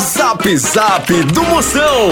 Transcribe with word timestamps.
Zap 0.00 0.56
Zap 0.56 1.12
do 1.24 1.44
Moção. 1.44 2.08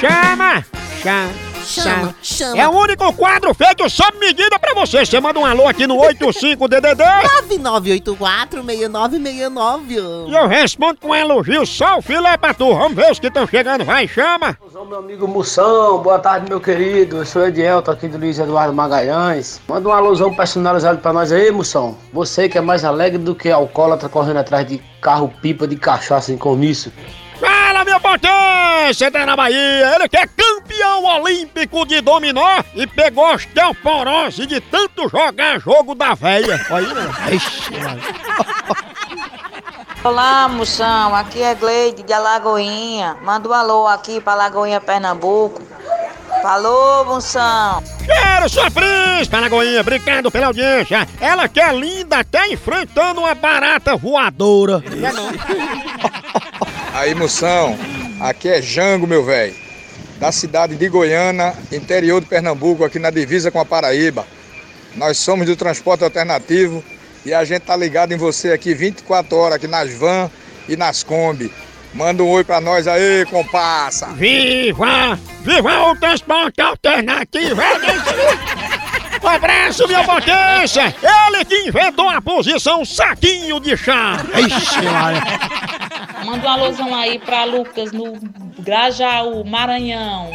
Chama! 0.00 0.64
Chama! 1.00 1.51
Chama, 1.64 2.14
chama. 2.22 2.60
É 2.60 2.68
o 2.68 2.72
único 2.72 3.12
quadro 3.14 3.54
feito 3.54 3.88
sob 3.88 4.18
medida 4.18 4.58
pra 4.58 4.74
você. 4.74 5.04
Você 5.04 5.20
manda 5.20 5.38
um 5.38 5.46
alô 5.46 5.68
aqui 5.68 5.86
no 5.86 5.96
85DDD 5.96 7.02
9984-6969. 7.52 10.28
e 10.28 10.34
eu 10.34 10.48
respondo 10.48 10.98
com 11.00 11.08
um 11.08 11.14
elogio 11.14 11.66
só 11.66 11.98
o 11.98 12.02
filé 12.02 12.36
pra 12.36 12.52
tu. 12.54 12.74
Vamos 12.74 12.94
ver 12.94 13.10
os 13.10 13.18
que 13.18 13.26
estão 13.28 13.46
chegando. 13.46 13.84
Vai, 13.84 14.06
chama! 14.08 14.56
Alô, 14.74 14.84
meu 14.84 14.98
amigo 14.98 15.26
Moção, 15.28 15.98
boa 15.98 16.18
tarde, 16.18 16.48
meu 16.48 16.60
querido. 16.60 17.18
Eu 17.18 17.26
sou 17.26 17.46
Edielto 17.46 17.90
aqui 17.90 18.08
do 18.08 18.18
Luiz 18.18 18.38
Eduardo 18.38 18.74
Magalhães. 18.74 19.60
Manda 19.68 19.88
um 19.88 19.92
alôzão 19.92 20.34
personalizado 20.34 20.98
pra 20.98 21.12
nós 21.12 21.30
aí, 21.32 21.50
Moção. 21.50 21.96
Você 22.12 22.48
que 22.48 22.58
é 22.58 22.60
mais 22.60 22.84
alegre 22.84 23.18
do 23.18 23.34
que 23.34 23.50
alcoólatra 23.50 24.08
correndo 24.08 24.38
atrás 24.38 24.66
de 24.66 24.80
carro-pipa 25.00 25.66
de 25.66 25.76
cachaça 25.76 26.32
em 26.32 26.36
comício. 26.36 26.92
Minha 27.84 27.98
potência! 27.98 29.10
Tá 29.10 29.26
na 29.26 29.36
Bahia. 29.36 29.94
Ele 29.94 30.08
que 30.08 30.16
é 30.16 30.26
campeão 30.26 31.04
olímpico 31.04 31.84
de 31.84 32.00
dominó 32.00 32.62
e 32.74 32.86
pegou 32.86 33.34
osteoporose 33.34 34.46
de 34.46 34.60
tanto 34.60 35.08
jogar 35.08 35.58
jogo 35.58 35.94
da 35.94 36.14
véia. 36.14 36.64
Aí, 36.70 36.86
né? 36.86 37.10
Ixi. 37.32 37.70
Olá, 40.04 40.48
moção. 40.48 41.14
Aqui 41.14 41.42
é 41.42 41.54
Gleide 41.54 42.02
de 42.02 42.12
Alagoinha. 42.12 43.16
Manda 43.22 43.48
um 43.48 43.52
alô 43.52 43.86
aqui 43.86 44.20
pra 44.20 44.34
Lagoinha, 44.34 44.80
Pernambuco. 44.80 45.62
Falou, 46.42 47.04
moção. 47.04 47.82
Quero 48.04 48.48
sua 48.48 48.70
príncipe, 48.70 49.36
Alagoinha. 49.36 49.80
Obrigado 49.80 50.30
pela 50.30 50.46
audiência. 50.46 51.06
Ela 51.20 51.48
que 51.48 51.60
é 51.60 51.72
linda 51.72 52.18
até 52.18 52.48
enfrentando 52.48 53.20
uma 53.20 53.34
barata 53.34 53.96
voadora. 53.96 54.82
Não 54.84 55.08
é 55.08 55.12
não? 55.12 55.30
Aí, 57.02 57.16
moção, 57.16 57.76
aqui 58.20 58.48
é 58.48 58.62
Jango, 58.62 59.08
meu 59.08 59.24
velho. 59.24 59.56
Da 60.20 60.30
cidade 60.30 60.76
de 60.76 60.88
Goiânia, 60.88 61.52
interior 61.72 62.20
de 62.20 62.28
Pernambuco, 62.28 62.84
aqui 62.84 63.00
na 63.00 63.10
divisa 63.10 63.50
com 63.50 63.58
a 63.58 63.64
Paraíba. 63.64 64.24
Nós 64.94 65.18
somos 65.18 65.46
do 65.46 65.56
transporte 65.56 66.04
alternativo 66.04 66.80
e 67.26 67.34
a 67.34 67.42
gente 67.42 67.62
tá 67.62 67.74
ligado 67.74 68.12
em 68.12 68.16
você 68.16 68.52
aqui 68.52 68.72
24 68.72 69.36
horas, 69.36 69.56
aqui 69.56 69.66
nas 69.66 69.92
van 69.92 70.30
e 70.68 70.76
nas 70.76 71.02
Kombi. 71.02 71.52
Manda 71.92 72.22
um 72.22 72.28
oi 72.28 72.44
pra 72.44 72.60
nós 72.60 72.86
aí, 72.86 73.26
compassa. 73.26 74.06
Viva! 74.12 75.18
Viva 75.40 75.90
o 75.90 75.96
transporte 75.96 76.60
alternativo! 76.60 77.60
Um 79.20 79.28
abraço, 79.28 79.88
minha 79.88 80.04
potência! 80.04 80.94
Ele 81.02 81.44
que 81.44 81.68
inventou 81.68 82.08
a 82.08 82.22
posição 82.22 82.84
saquinho 82.84 83.58
de 83.58 83.76
chá! 83.76 84.24
Ixi, 84.36 84.82
Maria. 84.82 85.71
Manda 86.32 86.46
um 86.46 86.50
alôzão 86.50 86.94
aí 86.94 87.18
pra 87.18 87.44
Lucas 87.44 87.92
no 87.92 88.14
Grajaú, 88.58 89.44
Maranhão. 89.44 90.30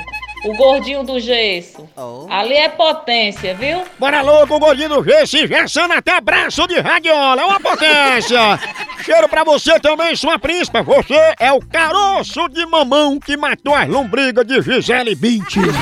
O 0.46 0.56
gordinho 0.56 1.04
do 1.04 1.20
gesso. 1.20 1.90
Oh. 1.98 2.28
Ali 2.30 2.54
é 2.54 2.70
potência, 2.70 3.56
viu? 3.56 3.82
Bora 3.98 4.22
louco, 4.22 4.54
o 4.54 4.60
gordinho 4.60 4.90
do 4.90 5.04
gesso, 5.04 5.38
inversando 5.38 5.96
até 5.96 6.12
abraço 6.12 6.68
de 6.68 6.80
radiola, 6.80 7.42
é 7.42 7.46
uma 7.46 7.60
potência! 7.60 8.40
Cheiro 9.04 9.28
pra 9.28 9.44
você 9.44 9.80
também, 9.80 10.16
sua 10.16 10.38
príncipa, 10.38 10.84
você 10.84 11.34
é 11.40 11.52
o 11.52 11.60
caroço 11.60 12.48
de 12.50 12.64
mamão 12.68 13.20
que 13.20 13.36
matou 13.36 13.74
as 13.74 13.90
lombrigas 13.90 14.46
de 14.46 14.62
Gisele 14.62 15.16
Bündchen. 15.16 15.64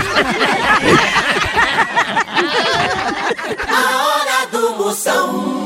A 3.68 4.08
hora 4.08 4.48
do 4.50 4.78
Moção. 4.78 5.65